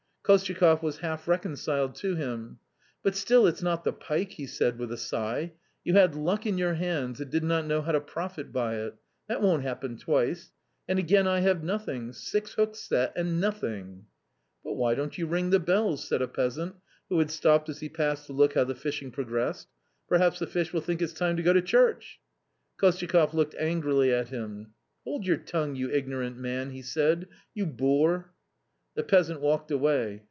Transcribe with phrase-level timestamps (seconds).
[0.23, 2.59] Kostyakoff was half reconciled to him."
[3.03, 5.51] But still it's not the pike!" he said with a sigh;"
[5.83, 8.95] you had luck in your hands, and did not know how to profit by it;
[9.27, 10.53] that won't happen twice.
[10.87, 12.13] And again I have nothing!
[12.13, 14.05] six hooks set, and nothing!""
[14.63, 16.77] But why don't you ring the bells?" said a peasant,
[17.09, 19.65] who had stopped as he passed to look how the fishing pro gressed;
[20.07, 22.21] "perhaps the fish will think it's time to go to church!"
[22.79, 24.67] Kostyakoff looked angrily at him."
[25.03, 28.31] Hold your tongue, you ignorant man!" he said," you boor!"
[28.93, 30.19] The peasant walked away.